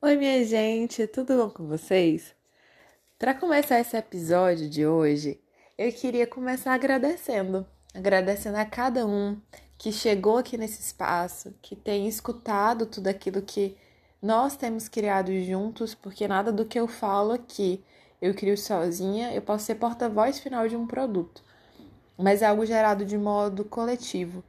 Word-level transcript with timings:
Oi, 0.00 0.14
minha 0.16 0.44
gente, 0.44 1.08
tudo 1.08 1.36
bom 1.36 1.50
com 1.50 1.66
vocês? 1.66 2.32
Para 3.18 3.34
começar 3.34 3.80
esse 3.80 3.96
episódio 3.96 4.70
de 4.70 4.86
hoje, 4.86 5.40
eu 5.76 5.92
queria 5.92 6.24
começar 6.24 6.72
agradecendo, 6.72 7.66
agradecendo 7.92 8.58
a 8.58 8.64
cada 8.64 9.04
um 9.04 9.36
que 9.76 9.90
chegou 9.90 10.38
aqui 10.38 10.56
nesse 10.56 10.80
espaço, 10.80 11.52
que 11.60 11.74
tem 11.74 12.06
escutado 12.06 12.86
tudo 12.86 13.08
aquilo 13.08 13.42
que 13.42 13.76
nós 14.22 14.56
temos 14.56 14.88
criado 14.88 15.32
juntos, 15.42 15.96
porque 15.96 16.28
nada 16.28 16.52
do 16.52 16.64
que 16.64 16.78
eu 16.78 16.86
falo 16.86 17.32
aqui 17.32 17.84
eu 18.22 18.32
crio 18.34 18.56
sozinha, 18.56 19.34
eu 19.34 19.42
posso 19.42 19.64
ser 19.64 19.74
porta-voz 19.74 20.38
final 20.38 20.68
de 20.68 20.76
um 20.76 20.86
produto, 20.86 21.42
mas 22.16 22.40
é 22.40 22.46
algo 22.46 22.64
gerado 22.64 23.04
de 23.04 23.18
modo 23.18 23.64
coletivo 23.64 24.44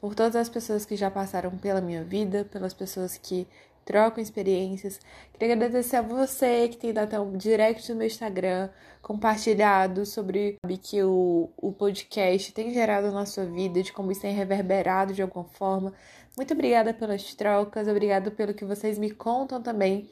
por 0.00 0.14
todas 0.14 0.36
as 0.36 0.48
pessoas 0.48 0.84
que 0.84 0.94
já 0.94 1.10
passaram 1.10 1.58
pela 1.58 1.80
minha 1.80 2.04
vida, 2.04 2.44
pelas 2.44 2.72
pessoas 2.72 3.18
que 3.18 3.48
trocam 3.84 4.22
experiências. 4.22 5.00
Queria 5.32 5.54
agradecer 5.54 5.96
a 5.96 6.02
você 6.02 6.68
que 6.68 6.76
tem 6.76 6.92
dado 6.92 7.20
um 7.22 7.36
direct 7.36 7.90
no 7.90 7.98
meu 7.98 8.06
Instagram, 8.06 8.68
compartilhado 9.00 10.06
sobre 10.06 10.58
que 10.82 11.02
o, 11.02 11.50
o 11.56 11.72
podcast 11.72 12.52
tem 12.52 12.72
gerado 12.72 13.10
na 13.10 13.26
sua 13.26 13.44
vida, 13.44 13.82
de 13.82 13.92
como 13.92 14.12
isso 14.12 14.22
tem 14.22 14.34
reverberado 14.34 15.12
de 15.12 15.22
alguma 15.22 15.44
forma. 15.44 15.92
Muito 16.36 16.54
obrigada 16.54 16.94
pelas 16.94 17.34
trocas, 17.34 17.88
obrigada 17.88 18.30
pelo 18.30 18.54
que 18.54 18.64
vocês 18.64 18.98
me 18.98 19.10
contam 19.10 19.60
também, 19.60 20.08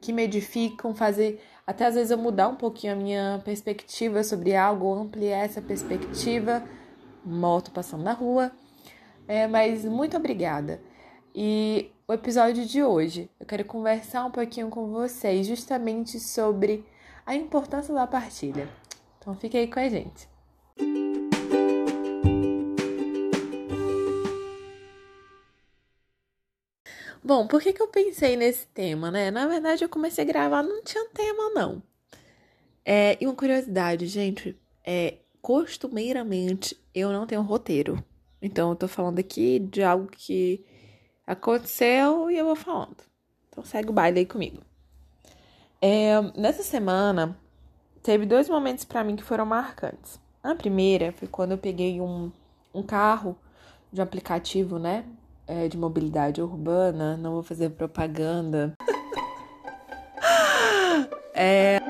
que 0.00 0.12
me 0.12 0.22
edificam, 0.22 0.94
fazer 0.94 1.40
até 1.66 1.86
às 1.86 1.96
vezes 1.96 2.12
eu 2.12 2.18
mudar 2.18 2.48
um 2.48 2.54
pouquinho 2.54 2.92
a 2.92 2.96
minha 2.96 3.42
perspectiva 3.44 4.22
sobre 4.22 4.54
algo, 4.54 4.94
ampliar 4.94 5.44
essa 5.44 5.60
perspectiva. 5.60 6.62
Moto 7.24 7.72
passando 7.72 8.04
na 8.04 8.12
rua. 8.12 8.52
É, 9.26 9.48
mas 9.48 9.84
muito 9.84 10.16
obrigada. 10.16 10.80
E 11.38 11.90
o 12.08 12.14
episódio 12.14 12.64
de 12.64 12.82
hoje, 12.82 13.28
eu 13.38 13.44
quero 13.44 13.62
conversar 13.62 14.24
um 14.24 14.30
pouquinho 14.30 14.70
com 14.70 14.90
vocês 14.90 15.46
justamente 15.46 16.18
sobre 16.18 16.82
a 17.26 17.36
importância 17.36 17.92
da 17.92 18.06
partilha. 18.06 18.66
Então 19.18 19.36
fique 19.36 19.54
aí 19.54 19.68
com 19.68 19.78
a 19.78 19.86
gente. 19.86 20.26
Bom, 27.22 27.46
por 27.46 27.60
que, 27.60 27.74
que 27.74 27.82
eu 27.82 27.88
pensei 27.88 28.34
nesse 28.34 28.66
tema, 28.68 29.10
né? 29.10 29.30
Na 29.30 29.46
verdade, 29.46 29.84
eu 29.84 29.90
comecei 29.90 30.24
a 30.24 30.26
gravar, 30.26 30.62
não 30.62 30.82
tinha 30.82 31.06
tema, 31.10 31.50
não. 31.50 31.82
É, 32.82 33.18
e 33.20 33.26
uma 33.26 33.34
curiosidade, 33.34 34.06
gente, 34.06 34.56
é, 34.82 35.18
costumeiramente 35.42 36.80
eu 36.94 37.12
não 37.12 37.26
tenho 37.26 37.42
roteiro. 37.42 38.02
Então, 38.40 38.70
eu 38.70 38.76
tô 38.76 38.88
falando 38.88 39.18
aqui 39.18 39.58
de 39.58 39.82
algo 39.82 40.06
que 40.06 40.64
aconteceu 41.26 42.30
e 42.30 42.38
eu 42.38 42.44
vou 42.44 42.56
falando. 42.56 42.96
Então, 43.48 43.64
segue 43.64 43.90
o 43.90 43.92
baile 43.92 44.20
aí 44.20 44.26
comigo. 44.26 44.62
É, 45.80 46.20
nessa 46.36 46.62
semana, 46.62 47.36
teve 48.02 48.24
dois 48.24 48.48
momentos 48.48 48.84
para 48.84 49.02
mim 49.02 49.16
que 49.16 49.22
foram 49.22 49.44
marcantes. 49.44 50.20
A 50.42 50.54
primeira 50.54 51.12
foi 51.12 51.26
quando 51.26 51.52
eu 51.52 51.58
peguei 51.58 52.00
um, 52.00 52.30
um 52.72 52.82
carro 52.82 53.36
de 53.92 54.00
um 54.00 54.04
aplicativo, 54.04 54.78
né? 54.78 55.04
É, 55.46 55.68
de 55.68 55.76
mobilidade 55.76 56.40
urbana. 56.40 57.16
Não 57.16 57.32
vou 57.32 57.42
fazer 57.42 57.70
propaganda. 57.70 58.74
é, 61.34 61.80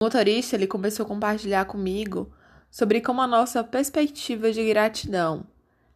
o 0.00 0.04
motorista 0.04 0.56
ele 0.56 0.66
começou 0.66 1.04
a 1.04 1.08
compartilhar 1.08 1.64
comigo 1.66 2.32
sobre 2.70 3.00
como 3.00 3.20
a 3.20 3.26
nossa 3.26 3.64
perspectiva 3.64 4.52
de 4.52 4.66
gratidão 4.66 5.44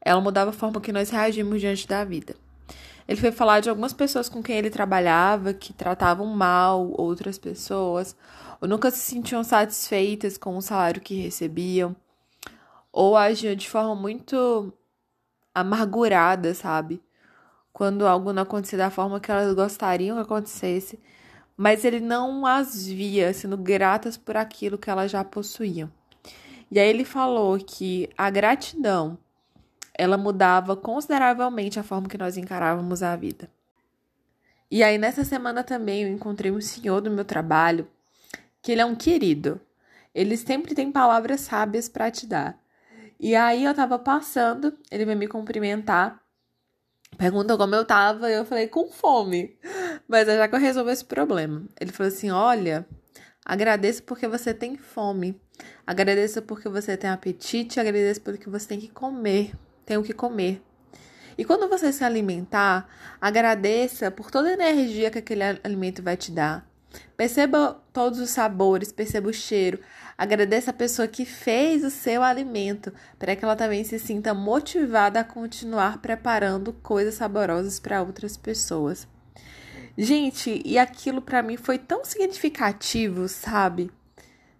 ela 0.04 0.20
mudava 0.20 0.50
a 0.50 0.52
forma 0.52 0.80
que 0.80 0.92
nós 0.92 1.10
reagimos 1.10 1.60
diante 1.60 1.86
da 1.86 2.04
vida. 2.04 2.34
Ele 3.06 3.20
foi 3.20 3.32
falar 3.32 3.60
de 3.60 3.70
algumas 3.70 3.92
pessoas 3.92 4.28
com 4.28 4.42
quem 4.42 4.56
ele 4.56 4.70
trabalhava 4.70 5.54
que 5.54 5.72
tratavam 5.72 6.26
mal 6.26 6.92
outras 6.98 7.38
pessoas, 7.38 8.16
ou 8.60 8.68
nunca 8.68 8.90
se 8.90 8.98
sentiam 8.98 9.42
satisfeitas 9.42 10.36
com 10.36 10.56
o 10.56 10.62
salário 10.62 11.00
que 11.00 11.14
recebiam, 11.14 11.96
ou 12.92 13.16
agiam 13.16 13.54
de 13.54 13.68
forma 13.68 13.94
muito 13.94 14.72
amargurada, 15.54 16.54
sabe? 16.54 17.02
Quando 17.72 18.06
algo 18.06 18.32
não 18.32 18.42
acontecia 18.42 18.78
da 18.78 18.90
forma 18.90 19.20
que 19.20 19.30
elas 19.30 19.54
gostariam 19.54 20.16
que 20.16 20.22
acontecesse, 20.22 21.00
mas 21.56 21.84
ele 21.84 22.00
não 22.00 22.44
as 22.46 22.86
via 22.86 23.32
sendo 23.32 23.56
gratas 23.56 24.16
por 24.16 24.36
aquilo 24.36 24.78
que 24.78 24.90
elas 24.90 25.10
já 25.10 25.24
possuíam. 25.24 25.90
E 26.70 26.78
aí 26.78 26.88
ele 26.88 27.04
falou 27.04 27.58
que 27.58 28.08
a 28.16 28.30
gratidão 28.30 29.18
ela 29.94 30.16
mudava 30.16 30.76
consideravelmente 30.76 31.78
a 31.78 31.82
forma 31.82 32.08
que 32.08 32.18
nós 32.18 32.36
encarávamos 32.36 33.02
a 33.02 33.14
vida. 33.16 33.50
E 34.70 34.82
aí 34.82 34.96
nessa 34.96 35.24
semana 35.24 35.62
também 35.62 36.04
eu 36.04 36.08
encontrei 36.08 36.50
um 36.50 36.60
senhor 36.60 37.00
do 37.00 37.10
meu 37.10 37.24
trabalho, 37.24 37.86
que 38.62 38.72
ele 38.72 38.80
é 38.80 38.86
um 38.86 38.94
querido. 38.94 39.60
Ele 40.14 40.36
sempre 40.36 40.74
tem 40.74 40.90
palavras 40.90 41.42
sábias 41.42 41.88
para 41.88 42.10
te 42.10 42.26
dar. 42.26 42.58
E 43.20 43.36
aí 43.36 43.64
eu 43.64 43.74
tava 43.74 43.98
passando, 43.98 44.76
ele 44.90 45.04
veio 45.04 45.18
me 45.18 45.28
cumprimentar, 45.28 46.20
perguntou 47.16 47.56
como 47.56 47.74
eu 47.74 47.84
tava, 47.84 48.30
e 48.30 48.34
eu 48.34 48.44
falei 48.44 48.68
com 48.68 48.90
fome. 48.90 49.56
Mas 50.08 50.28
é 50.28 50.36
já 50.36 50.48
que 50.48 50.54
eu 50.54 50.58
resolvi 50.58 50.92
esse 50.92 51.04
problema. 51.04 51.64
Ele 51.80 51.92
falou 51.92 52.08
assim: 52.08 52.30
"Olha, 52.30 52.86
Agradeço 53.44 54.04
porque 54.04 54.28
você 54.28 54.54
tem 54.54 54.76
fome. 54.76 55.40
Agradeço 55.86 56.42
porque 56.42 56.68
você 56.68 56.96
tem 56.96 57.10
apetite. 57.10 57.80
Agradeço 57.80 58.20
porque 58.20 58.48
você 58.48 58.68
tem 58.68 58.80
que 58.80 58.88
comer. 58.88 59.52
Tem 59.84 59.96
o 59.96 60.02
que 60.02 60.12
comer. 60.12 60.62
E 61.36 61.44
quando 61.44 61.68
você 61.68 61.92
se 61.92 62.04
alimentar, 62.04 62.88
agradeça 63.20 64.10
por 64.10 64.30
toda 64.30 64.48
a 64.48 64.52
energia 64.52 65.10
que 65.10 65.18
aquele 65.18 65.42
alimento 65.42 66.02
vai 66.02 66.16
te 66.16 66.30
dar. 66.30 66.66
Perceba 67.16 67.82
todos 67.92 68.18
os 68.18 68.30
sabores, 68.30 68.92
perceba 68.92 69.28
o 69.28 69.32
cheiro. 69.32 69.78
Agradeça 70.16 70.70
a 70.70 70.74
pessoa 70.74 71.08
que 71.08 71.24
fez 71.24 71.84
o 71.84 71.90
seu 71.90 72.22
alimento, 72.22 72.92
para 73.18 73.34
que 73.34 73.44
ela 73.44 73.56
também 73.56 73.82
se 73.82 73.98
sinta 73.98 74.34
motivada 74.34 75.20
a 75.20 75.24
continuar 75.24 75.98
preparando 75.98 76.72
coisas 76.74 77.14
saborosas 77.14 77.80
para 77.80 78.02
outras 78.02 78.36
pessoas. 78.36 79.08
Gente, 79.96 80.62
e 80.64 80.78
aquilo 80.78 81.20
para 81.20 81.42
mim 81.42 81.56
foi 81.56 81.78
tão 81.78 82.04
significativo, 82.04 83.28
sabe? 83.28 83.90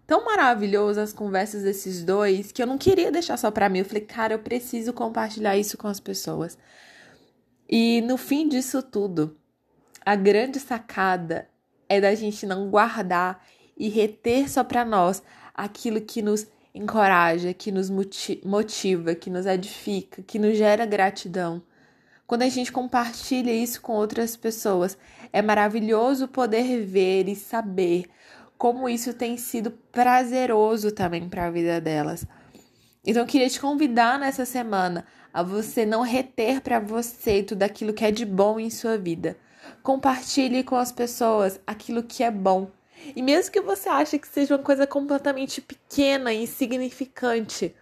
Tão 0.05 0.25
maravilhoso 0.25 0.99
as 0.99 1.13
conversas 1.13 1.63
desses 1.63 2.03
dois 2.03 2.51
que 2.51 2.61
eu 2.61 2.67
não 2.67 2.77
queria 2.77 3.11
deixar 3.11 3.37
só 3.37 3.49
para 3.49 3.69
mim. 3.69 3.79
Eu 3.79 3.85
falei, 3.85 4.03
cara, 4.03 4.33
eu 4.33 4.39
preciso 4.39 4.91
compartilhar 4.91 5.57
isso 5.57 5.77
com 5.77 5.87
as 5.87 5.99
pessoas. 5.99 6.57
E 7.69 8.01
no 8.01 8.17
fim 8.17 8.47
disso 8.47 8.83
tudo, 8.83 9.37
a 10.05 10.15
grande 10.15 10.59
sacada 10.59 11.47
é 11.87 12.01
da 12.01 12.13
gente 12.13 12.45
não 12.45 12.69
guardar 12.69 13.45
e 13.77 13.87
reter 13.89 14.49
só 14.49 14.63
para 14.63 14.83
nós 14.83 15.23
aquilo 15.53 16.01
que 16.01 16.21
nos 16.21 16.45
encoraja, 16.73 17.53
que 17.53 17.71
nos 17.71 17.89
motiva, 17.89 19.15
que 19.15 19.29
nos 19.29 19.45
edifica, 19.45 20.21
que 20.23 20.37
nos 20.37 20.57
gera 20.57 20.85
gratidão. 20.85 21.61
Quando 22.25 22.41
a 22.41 22.49
gente 22.49 22.71
compartilha 22.71 23.51
isso 23.51 23.81
com 23.81 23.93
outras 23.93 24.35
pessoas, 24.35 24.97
é 25.31 25.41
maravilhoso 25.41 26.27
poder 26.27 26.83
ver 26.83 27.27
e 27.27 27.35
saber 27.35 28.05
como 28.57 28.87
isso 28.87 29.13
tem 29.13 29.37
sido 29.37 29.71
prazeroso 29.91 30.91
também 30.91 31.27
para 31.27 31.45
a 31.45 31.51
vida 31.51 31.81
delas. 31.81 32.25
Então, 33.05 33.23
eu 33.23 33.27
queria 33.27 33.49
te 33.49 33.59
convidar 33.59 34.17
nessa 34.17 34.45
semana 34.45 35.05
a 35.33 35.43
você 35.43 35.85
não 35.85 36.01
reter 36.01 36.61
para 36.61 36.79
você 36.79 37.43
tudo 37.43 37.63
aquilo 37.63 37.93
que 37.93 38.05
é 38.05 38.11
de 38.11 38.25
bom 38.25 38.59
em 38.59 38.69
sua 38.69 38.97
vida. 38.97 39.35
Compartilhe 39.81 40.63
com 40.63 40.75
as 40.75 40.91
pessoas 40.91 41.59
aquilo 41.65 42.03
que 42.03 42.23
é 42.23 42.31
bom. 42.31 42.71
E 43.15 43.21
mesmo 43.21 43.51
que 43.51 43.59
você 43.59 43.89
ache 43.89 44.19
que 44.19 44.27
seja 44.27 44.55
uma 44.55 44.63
coisa 44.63 44.87
completamente 44.87 45.59
pequena 45.59 46.31
e 46.31 46.43
insignificante, 46.43 47.75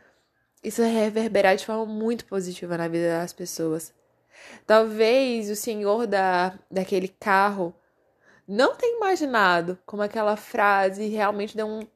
isso 0.64 0.82
reverberar 0.82 1.56
de 1.56 1.66
forma 1.66 1.86
muito 1.86 2.26
positiva 2.26 2.78
na 2.78 2.88
vida 2.88 3.10
das 3.10 3.34
pessoas. 3.34 3.94
Talvez 4.66 5.50
o 5.50 5.56
senhor 5.56 6.08
da, 6.08 6.58
daquele 6.70 7.08
carro 7.08 7.76
não 8.52 8.76
tenha 8.76 8.98
imaginado 8.98 9.80
como 9.86 10.04
aquela 10.04 10.36
frase 10.36 11.08
realmente 11.08 11.56
deu 11.56 11.66
um, 11.66 11.88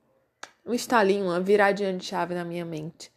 um 0.65 0.73
estalinho, 0.73 1.25
uma 1.25 1.41
viradinha 1.41 1.91
de 1.91 2.05
chave 2.05 2.33
na 2.33 2.45
minha 2.45 2.63
mente. 2.63 3.11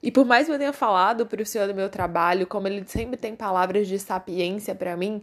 E 0.00 0.12
por 0.12 0.24
mais 0.24 0.46
que 0.46 0.52
eu 0.52 0.58
tenha 0.58 0.72
falado 0.72 1.26
para 1.26 1.42
o 1.42 1.46
senhor 1.46 1.66
do 1.66 1.74
meu 1.74 1.90
trabalho, 1.90 2.46
como 2.46 2.68
ele 2.68 2.86
sempre 2.86 3.16
tem 3.16 3.34
palavras 3.34 3.88
de 3.88 3.98
sapiência 3.98 4.76
para 4.76 4.96
mim, 4.96 5.20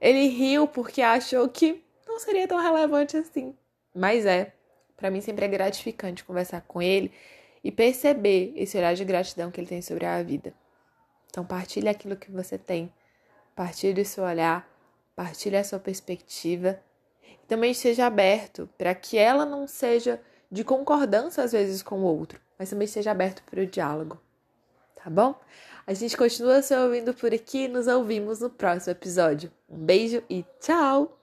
ele 0.00 0.26
riu 0.26 0.66
porque 0.66 1.00
achou 1.00 1.48
que 1.48 1.80
não 2.08 2.18
seria 2.18 2.48
tão 2.48 2.60
relevante 2.60 3.16
assim. 3.16 3.54
Mas 3.94 4.26
é, 4.26 4.52
para 4.96 5.12
mim 5.12 5.20
sempre 5.20 5.44
é 5.44 5.48
gratificante 5.48 6.24
conversar 6.24 6.62
com 6.62 6.82
ele 6.82 7.12
e 7.62 7.70
perceber 7.70 8.52
esse 8.56 8.76
olhar 8.76 8.94
de 8.94 9.04
gratidão 9.04 9.48
que 9.48 9.60
ele 9.60 9.68
tem 9.68 9.80
sobre 9.80 10.06
a 10.06 10.20
vida. 10.24 10.52
Então, 11.30 11.44
partilhe 11.44 11.88
aquilo 11.88 12.16
que 12.16 12.32
você 12.32 12.58
tem, 12.58 12.92
partilhe 13.54 14.02
o 14.02 14.04
seu 14.04 14.24
olhar, 14.24 14.68
partilhe 15.22 15.56
a 15.56 15.64
sua 15.64 15.78
perspectiva. 15.78 16.80
E 17.22 17.46
também 17.46 17.70
esteja 17.70 18.06
aberto 18.06 18.68
para 18.76 18.94
que 18.94 19.16
ela 19.16 19.44
não 19.44 19.68
seja 19.68 20.20
de 20.50 20.64
concordância 20.64 21.44
às 21.44 21.52
vezes 21.52 21.82
com 21.82 22.00
o 22.00 22.04
outro, 22.04 22.40
mas 22.58 22.70
também 22.70 22.86
esteja 22.86 23.12
aberto 23.12 23.42
para 23.44 23.60
o 23.60 23.66
diálogo. 23.66 24.20
tá 24.96 25.08
bom? 25.08 25.34
A 25.86 25.94
gente 25.94 26.16
continua 26.16 26.62
se 26.62 26.76
ouvindo 26.76 27.12
por 27.14 27.32
aqui, 27.32 27.66
nos 27.68 27.86
ouvimos 27.86 28.40
no 28.40 28.50
próximo 28.50 28.92
episódio. 28.92 29.50
Um 29.68 29.78
beijo 29.78 30.22
e 30.28 30.44
tchau! 30.60 31.21